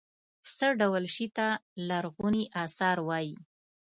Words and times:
څه 0.55 0.67
ډول 0.79 1.03
شي 1.15 1.27
ته 1.37 1.47
لرغوني 1.89 2.43
اثار 2.63 2.97
وايي. 3.07 3.33